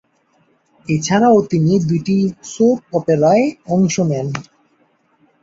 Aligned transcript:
এছাড়াও 0.87 1.37
তিনি 1.51 1.71
দুইটি 1.87 2.15
সোপ 2.51 2.77
অপেরায় 2.97 3.45
অংশ 3.67 3.95
নেন। 4.09 4.27